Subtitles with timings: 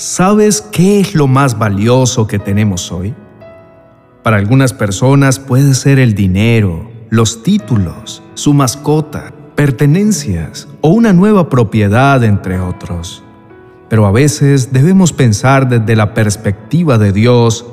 [0.00, 3.14] ¿Sabes qué es lo más valioso que tenemos hoy?
[4.22, 11.50] Para algunas personas puede ser el dinero, los títulos, su mascota, pertenencias o una nueva
[11.50, 13.22] propiedad, entre otros.
[13.90, 17.66] Pero a veces debemos pensar desde la perspectiva de Dios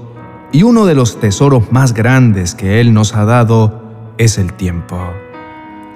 [0.51, 4.99] y uno de los tesoros más grandes que Él nos ha dado es el tiempo.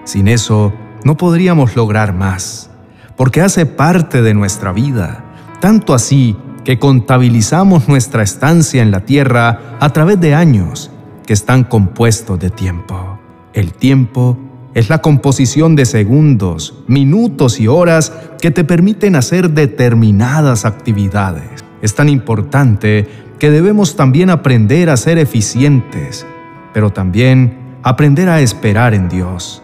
[0.05, 0.71] Sin eso,
[1.04, 2.70] no podríamos lograr más,
[3.18, 5.25] porque hace parte de nuestra vida
[5.61, 10.92] tanto así que contabilizamos nuestra estancia en la Tierra a través de años
[11.25, 13.19] que están compuestos de tiempo.
[13.54, 14.38] El tiempo
[14.74, 18.11] es la composición de segundos, minutos y horas
[18.42, 21.64] que te permiten hacer determinadas actividades.
[21.82, 23.07] Es tan importante
[23.38, 26.25] que debemos también aprender a ser eficientes,
[26.74, 29.61] pero también aprender a esperar en Dios,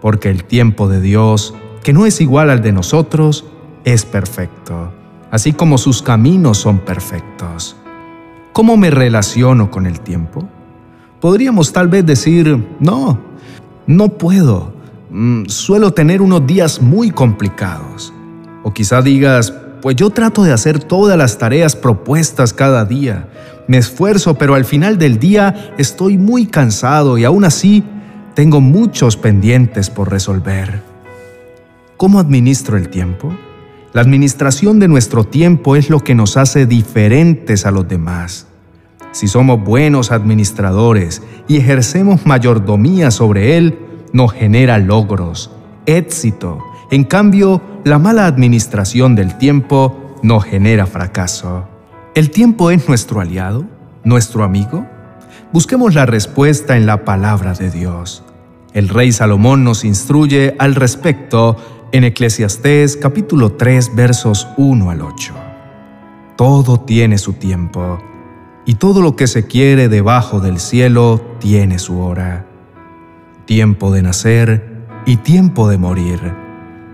[0.00, 3.44] porque el tiempo de Dios, que no es igual al de nosotros,
[3.84, 4.92] es perfecto
[5.30, 7.76] así como sus caminos son perfectos.
[8.52, 10.48] ¿Cómo me relaciono con el tiempo?
[11.20, 13.18] Podríamos tal vez decir, no,
[13.86, 14.72] no puedo.
[15.10, 18.12] Mm, suelo tener unos días muy complicados.
[18.62, 23.28] O quizá digas, pues yo trato de hacer todas las tareas propuestas cada día.
[23.66, 27.84] Me esfuerzo, pero al final del día estoy muy cansado y aún así
[28.34, 30.82] tengo muchos pendientes por resolver.
[31.96, 33.32] ¿Cómo administro el tiempo?
[33.94, 38.46] La administración de nuestro tiempo es lo que nos hace diferentes a los demás.
[39.12, 43.78] Si somos buenos administradores y ejercemos mayordomía sobre él,
[44.12, 45.50] nos genera logros,
[45.86, 46.62] éxito.
[46.90, 51.66] En cambio, la mala administración del tiempo nos genera fracaso.
[52.14, 53.64] ¿El tiempo es nuestro aliado?
[54.04, 54.86] ¿Nuestro amigo?
[55.50, 58.22] Busquemos la respuesta en la palabra de Dios.
[58.74, 61.56] El rey Salomón nos instruye al respecto
[61.90, 65.34] en Eclesiastés capítulo 3 versos 1 al 8.
[66.36, 67.98] Todo tiene su tiempo,
[68.66, 72.46] y todo lo que se quiere debajo del cielo tiene su hora.
[73.46, 76.20] Tiempo de nacer y tiempo de morir,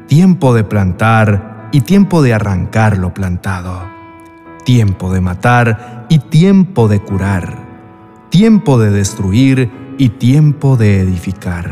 [0.06, 3.82] tiempo de plantar y tiempo de arrancar lo plantado,
[4.64, 7.58] tiempo de matar y tiempo de curar,
[8.30, 11.68] tiempo de destruir y tiempo de edificar,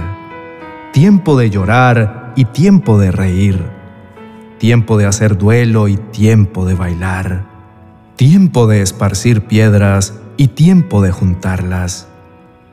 [0.93, 3.63] tiempo de llorar y tiempo de reír,
[4.59, 7.45] tiempo de hacer duelo y tiempo de bailar,
[8.17, 12.09] tiempo de esparcir piedras y tiempo de juntarlas,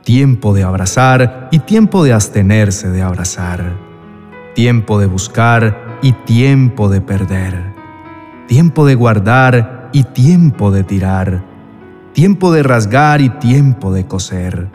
[0.04, 3.76] tiempo de abrazar y tiempo de abstenerse de abrazar,
[4.54, 7.74] tiempo de buscar y tiempo de perder,
[8.46, 11.44] tiempo de guardar y tiempo de tirar,
[12.12, 14.68] tiempo de rasgar y tiempo de coser,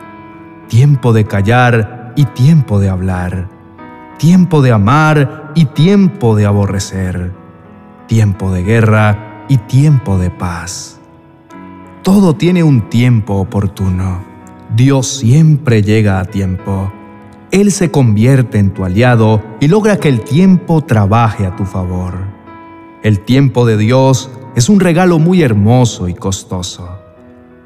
[0.68, 3.55] tiempo de callar y tiempo de hablar
[4.18, 7.32] tiempo de amar y tiempo de aborrecer,
[8.06, 10.98] tiempo de guerra y tiempo de paz.
[12.02, 14.24] Todo tiene un tiempo oportuno.
[14.74, 16.92] Dios siempre llega a tiempo.
[17.50, 22.14] Él se convierte en tu aliado y logra que el tiempo trabaje a tu favor.
[23.02, 26.88] El tiempo de Dios es un regalo muy hermoso y costoso.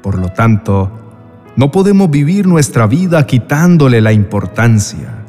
[0.03, 0.91] Por lo tanto,
[1.55, 5.20] no podemos vivir nuestra vida quitándole la importancia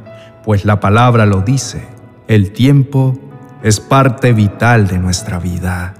[0.44, 1.86] pues la palabra lo dice,
[2.28, 3.18] el tiempo
[3.62, 5.94] es parte vital de nuestra vida.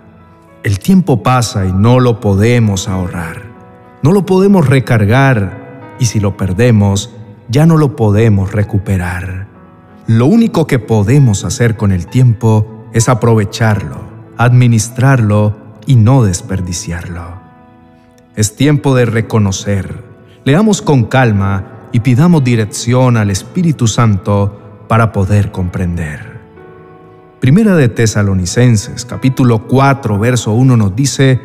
[0.63, 3.43] El tiempo pasa y no lo podemos ahorrar,
[4.03, 7.15] no lo podemos recargar y si lo perdemos,
[7.49, 9.47] ya no lo podemos recuperar.
[10.07, 14.01] Lo único que podemos hacer con el tiempo es aprovecharlo,
[14.37, 17.41] administrarlo y no desperdiciarlo.
[18.35, 20.03] Es tiempo de reconocer.
[20.45, 26.41] Leamos con calma y pidamos dirección al Espíritu Santo para poder comprender.
[27.41, 31.41] Primera de Tesalonicenses, capítulo 4, verso 1 nos dice,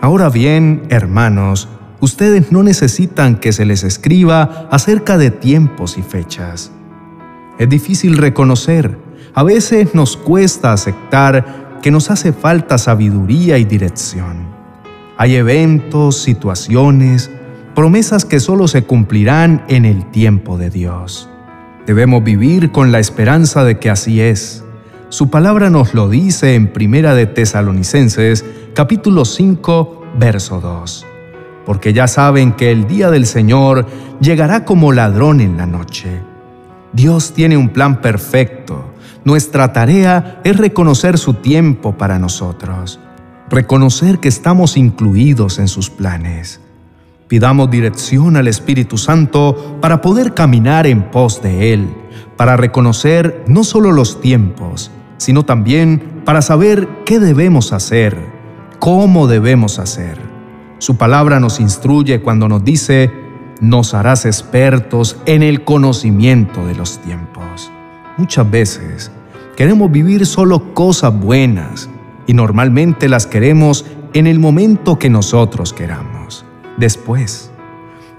[0.00, 1.68] Ahora bien, hermanos,
[2.00, 6.72] ustedes no necesitan que se les escriba acerca de tiempos y fechas.
[7.58, 8.98] Es difícil reconocer,
[9.34, 14.46] a veces nos cuesta aceptar que nos hace falta sabiduría y dirección.
[15.18, 17.30] Hay eventos, situaciones,
[17.74, 21.28] promesas que solo se cumplirán en el tiempo de Dios.
[21.86, 24.64] Debemos vivir con la esperanza de que así es.
[25.08, 31.06] Su palabra nos lo dice en Primera de Tesalonicenses, capítulo 5, verso 2.
[31.66, 33.86] Porque ya saben que el día del Señor
[34.20, 36.20] llegará como ladrón en la noche.
[36.92, 38.92] Dios tiene un plan perfecto.
[39.24, 42.98] Nuestra tarea es reconocer su tiempo para nosotros,
[43.48, 46.61] reconocer que estamos incluidos en sus planes
[47.32, 51.88] Pidamos dirección al Espíritu Santo para poder caminar en pos de Él,
[52.36, 58.18] para reconocer no solo los tiempos, sino también para saber qué debemos hacer,
[58.78, 60.18] cómo debemos hacer.
[60.76, 63.10] Su palabra nos instruye cuando nos dice,
[63.62, 67.72] nos harás expertos en el conocimiento de los tiempos.
[68.18, 69.10] Muchas veces
[69.56, 71.88] queremos vivir solo cosas buenas
[72.26, 76.11] y normalmente las queremos en el momento que nosotros queramos.
[76.82, 77.48] Después,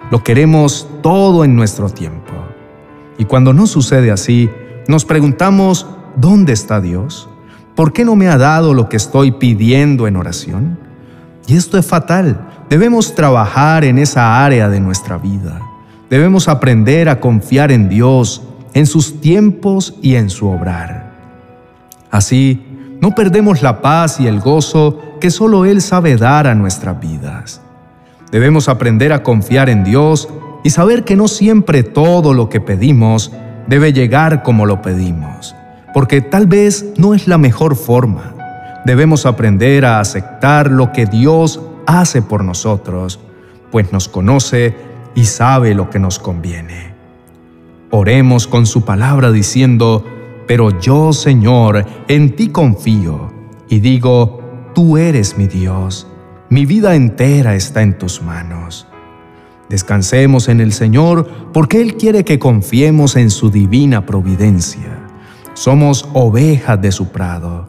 [0.09, 2.31] lo queremos todo en nuestro tiempo.
[3.17, 4.49] Y cuando no sucede así,
[4.87, 7.27] nos preguntamos, ¿dónde está Dios?
[7.75, 10.79] ¿Por qué no me ha dado lo que estoy pidiendo en oración?
[11.45, 12.39] Y esto es fatal.
[12.69, 15.59] Debemos trabajar en esa área de nuestra vida.
[16.09, 18.43] Debemos aprender a confiar en Dios,
[18.73, 21.11] en sus tiempos y en su obrar.
[22.09, 22.65] Así,
[23.01, 27.59] no perdemos la paz y el gozo que solo Él sabe dar a nuestras vidas.
[28.33, 30.27] Debemos aprender a confiar en Dios
[30.63, 33.31] y saber que no siempre todo lo que pedimos
[33.67, 35.55] debe llegar como lo pedimos,
[35.93, 38.33] porque tal vez no es la mejor forma.
[38.85, 43.19] Debemos aprender a aceptar lo que Dios hace por nosotros,
[43.71, 44.73] pues nos conoce
[45.13, 46.91] y sabe lo que nos conviene.
[47.91, 50.03] Oremos con su palabra diciendo,
[50.47, 53.31] pero yo, Señor, en ti confío
[53.69, 56.07] y digo, tú eres mi Dios,
[56.53, 58.87] mi vida entera está en tus manos.
[59.69, 64.99] Descansemos en el Señor porque Él quiere que confiemos en su divina providencia.
[65.55, 67.67] Somos ovejas de su prado.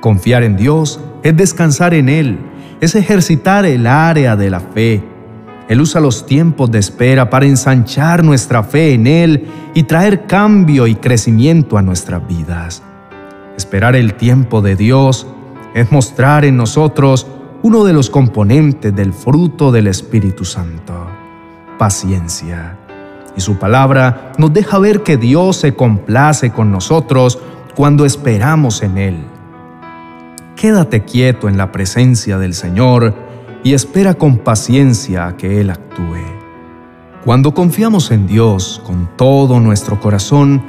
[0.00, 2.38] Confiar en Dios es descansar en Él,
[2.80, 5.04] es ejercitar el área de la fe.
[5.68, 10.86] Él usa los tiempos de espera para ensanchar nuestra fe en Él y traer cambio
[10.86, 12.82] y crecimiento a nuestras vidas.
[13.58, 15.26] Esperar el tiempo de Dios
[15.74, 17.26] es mostrar en nosotros
[17.62, 21.22] uno de los componentes del fruto del Espíritu Santo
[21.82, 22.78] paciencia.
[23.36, 27.40] Y su palabra nos deja ver que Dios se complace con nosotros
[27.74, 29.16] cuando esperamos en Él.
[30.54, 33.14] Quédate quieto en la presencia del Señor
[33.64, 36.22] y espera con paciencia a que Él actúe.
[37.24, 40.62] Cuando confiamos en Dios con todo nuestro corazón,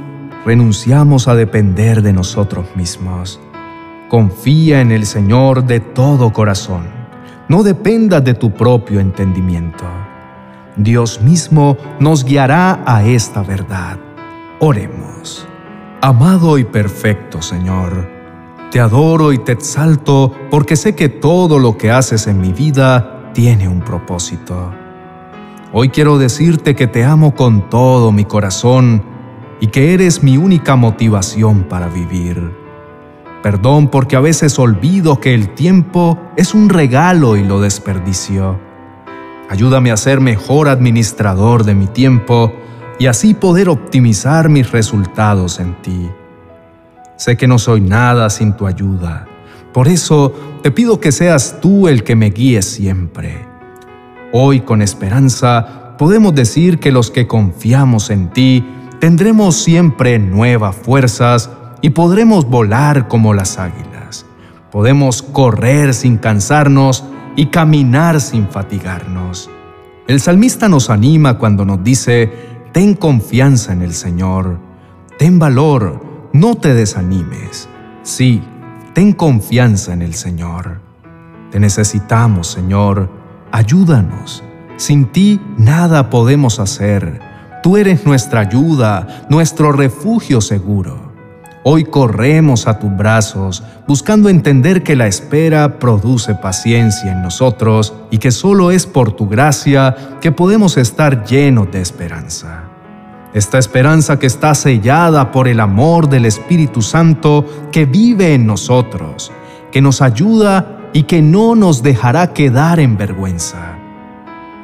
[0.46, 3.40] renunciamos a depender de nosotros mismos.
[4.14, 6.84] Confía en el Señor de todo corazón.
[7.48, 9.86] No dependas de tu propio entendimiento.
[10.76, 13.98] Dios mismo nos guiará a esta verdad.
[14.60, 15.48] Oremos.
[16.00, 18.08] Amado y perfecto Señor,
[18.70, 23.32] te adoro y te exalto porque sé que todo lo que haces en mi vida
[23.34, 24.76] tiene un propósito.
[25.72, 29.02] Hoy quiero decirte que te amo con todo mi corazón
[29.60, 32.63] y que eres mi única motivación para vivir.
[33.44, 38.58] Perdón porque a veces olvido que el tiempo es un regalo y lo desperdicio.
[39.50, 42.54] Ayúdame a ser mejor administrador de mi tiempo
[43.00, 46.10] y así poder optimizar mis resultados en ti.
[47.18, 49.28] Sé que no soy nada sin tu ayuda.
[49.74, 53.46] Por eso te pido que seas tú el que me guíe siempre.
[54.32, 58.66] Hoy con esperanza podemos decir que los que confiamos en ti
[59.02, 61.50] tendremos siempre nuevas fuerzas
[61.84, 64.26] y podremos volar como las águilas.
[64.72, 67.04] Podemos correr sin cansarnos
[67.36, 69.50] y caminar sin fatigarnos.
[70.08, 72.32] El salmista nos anima cuando nos dice,
[72.72, 74.60] ten confianza en el Señor,
[75.20, 77.68] ten valor, no te desanimes.
[78.02, 78.42] Sí,
[78.94, 80.80] ten confianza en el Señor.
[81.52, 83.10] Te necesitamos, Señor,
[83.52, 84.42] ayúdanos.
[84.78, 87.20] Sin ti nada podemos hacer.
[87.62, 91.03] Tú eres nuestra ayuda, nuestro refugio seguro.
[91.66, 98.18] Hoy corremos a tus brazos, buscando entender que la espera produce paciencia en nosotros y
[98.18, 102.66] que solo es por tu gracia que podemos estar llenos de esperanza.
[103.34, 109.32] Esta esperanza que está sellada por el amor del Espíritu Santo que vive en nosotros,
[109.72, 113.78] que nos ayuda y que no nos dejará quedar en vergüenza.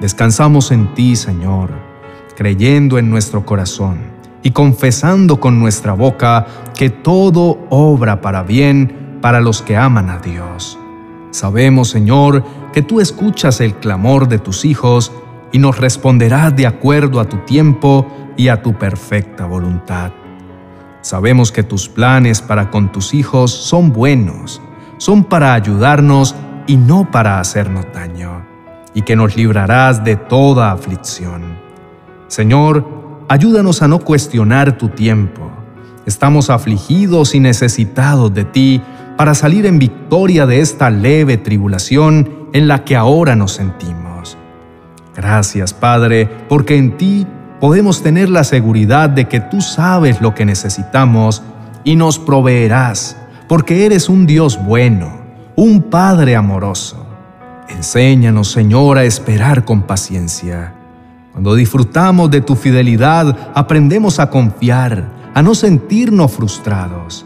[0.01, 1.69] Descansamos en ti, Señor,
[2.35, 9.41] creyendo en nuestro corazón y confesando con nuestra boca que todo obra para bien para
[9.41, 10.79] los que aman a Dios.
[11.31, 12.43] Sabemos, Señor,
[12.73, 15.11] que tú escuchas el clamor de tus hijos
[15.51, 20.11] y nos responderás de acuerdo a tu tiempo y a tu perfecta voluntad.
[21.01, 24.61] Sabemos que tus planes para con tus hijos son buenos,
[24.97, 26.35] son para ayudarnos
[26.67, 28.45] y no para hacernos daño,
[28.93, 31.57] y que nos librarás de toda aflicción.
[32.27, 32.85] Señor,
[33.31, 35.51] Ayúdanos a no cuestionar tu tiempo.
[36.07, 38.81] Estamos afligidos y necesitados de ti
[39.17, 44.35] para salir en victoria de esta leve tribulación en la que ahora nos sentimos.
[45.15, 47.27] Gracias, Padre, porque en ti
[47.59, 51.43] podemos tener la seguridad de que tú sabes lo que necesitamos
[51.83, 53.15] y nos proveerás,
[53.47, 55.19] porque eres un Dios bueno,
[55.55, 57.05] un Padre amoroso.
[57.69, 60.78] Enséñanos, Señor, a esperar con paciencia.
[61.39, 67.25] Cuando disfrutamos de tu fidelidad, aprendemos a confiar, a no sentirnos frustrados.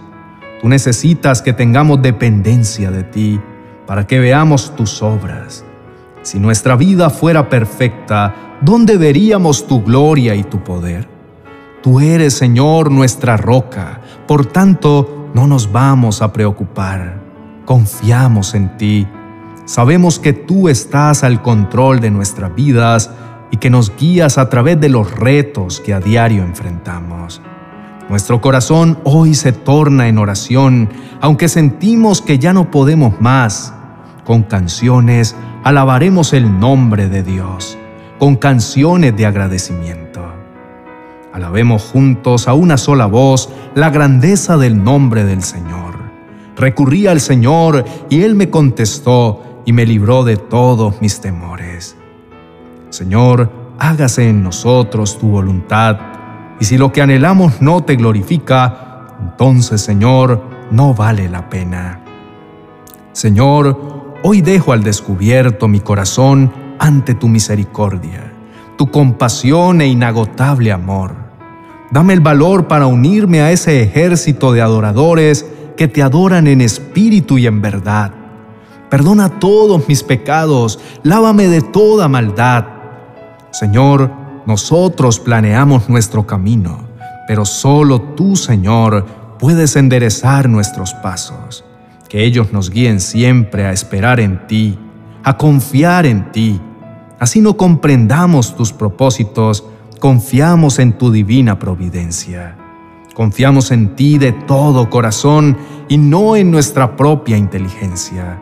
[0.62, 3.42] Tú necesitas que tengamos dependencia de ti
[3.88, 5.66] para que veamos tus obras.
[6.22, 11.10] Si nuestra vida fuera perfecta, ¿dónde veríamos tu gloria y tu poder?
[11.82, 17.20] Tú eres, Señor, nuestra roca, por tanto, no nos vamos a preocupar.
[17.66, 19.08] Confiamos en ti.
[19.66, 23.10] Sabemos que tú estás al control de nuestras vidas
[23.54, 27.40] y que nos guías a través de los retos que a diario enfrentamos.
[28.10, 30.90] Nuestro corazón hoy se torna en oración,
[31.22, 33.72] aunque sentimos que ya no podemos más.
[34.26, 37.78] Con canciones alabaremos el nombre de Dios,
[38.18, 40.26] con canciones de agradecimiento.
[41.32, 45.94] Alabemos juntos a una sola voz la grandeza del nombre del Señor.
[46.58, 51.98] Recurrí al Señor y Él me contestó y me libró de todos mis temores.
[52.94, 55.98] Señor, hágase en nosotros tu voluntad,
[56.60, 62.04] y si lo que anhelamos no te glorifica, entonces, Señor, no vale la pena.
[63.12, 68.32] Señor, hoy dejo al descubierto mi corazón ante tu misericordia,
[68.78, 71.16] tu compasión e inagotable amor.
[71.90, 77.40] Dame el valor para unirme a ese ejército de adoradores que te adoran en espíritu
[77.40, 78.12] y en verdad.
[78.92, 82.73] Perdona todos mis pecados, lávame de toda maldad.
[83.54, 84.12] Señor,
[84.48, 86.80] nosotros planeamos nuestro camino,
[87.28, 89.06] pero solo tú, Señor,
[89.38, 91.64] puedes enderezar nuestros pasos.
[92.10, 94.80] Que ellos nos guíen siempre a esperar en ti,
[95.24, 96.60] a confiar en ti.
[97.20, 99.64] Así no comprendamos tus propósitos,
[100.00, 102.58] confiamos en tu divina providencia.
[103.14, 108.42] Confiamos en ti de todo corazón y no en nuestra propia inteligencia.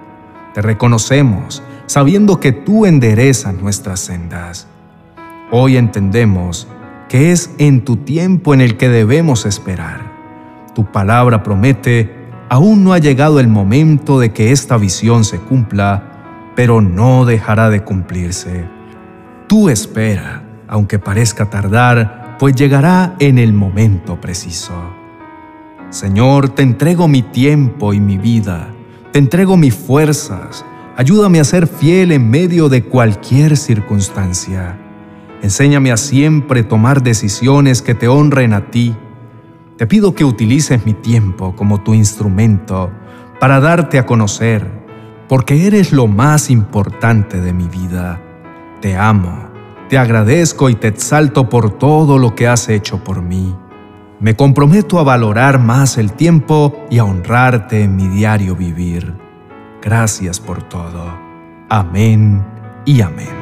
[0.54, 4.68] Te reconocemos, sabiendo que tú enderezas nuestras sendas.
[5.52, 6.68] Hoy entendemos
[7.10, 10.12] que es en tu tiempo en el que debemos esperar.
[10.74, 12.10] Tu palabra promete,
[12.50, 17.70] aún no ha llegado el momento de que esta visión se cumpla, pero no dejará
[17.70, 18.66] de cumplirse.
[19.48, 24.74] Tú espera aunque parezca tardar, pues llegará en el momento preciso.
[25.90, 28.70] Señor, te entrego mi tiempo y mi vida,
[29.12, 30.66] te entrego mis fuerzas,
[30.96, 34.78] ayúdame a ser fiel en medio de cualquier circunstancia.
[35.42, 38.96] Enséñame a siempre tomar decisiones que te honren a ti.
[39.78, 42.92] Te pido que utilices mi tiempo como tu instrumento
[43.40, 44.68] para darte a conocer,
[45.28, 48.22] porque eres lo más importante de mi vida.
[48.82, 49.52] Te amo
[49.92, 53.54] te agradezco y te exalto por todo lo que has hecho por mí.
[54.22, 59.14] Me comprometo a valorar más el tiempo y a honrarte en mi diario vivir.
[59.82, 61.14] Gracias por todo.
[61.68, 62.42] Amén
[62.86, 63.41] y amén.